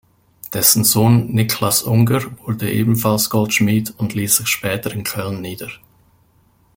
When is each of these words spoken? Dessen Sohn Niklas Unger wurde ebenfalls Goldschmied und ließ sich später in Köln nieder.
Dessen 0.51 0.83
Sohn 0.83 1.27
Niklas 1.27 1.83
Unger 1.83 2.23
wurde 2.43 2.71
ebenfalls 2.73 3.29
Goldschmied 3.29 3.93
und 3.99 4.15
ließ 4.15 4.37
sich 4.37 4.47
später 4.47 4.91
in 4.91 5.03
Köln 5.03 5.41
nieder. 5.41 5.69